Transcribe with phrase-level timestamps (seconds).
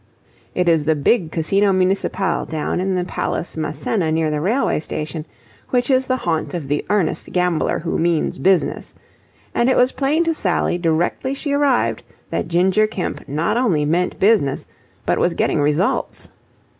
[0.55, 5.27] It is the big Casino Municipale down in the Palace Massena near the railway station
[5.69, 8.95] which is the haunt of the earnest gambler who means business;
[9.53, 12.01] and it was plain to Sally directly she arrived
[12.31, 14.65] that Ginger Kemp not only meant business
[15.05, 16.29] but was getting results.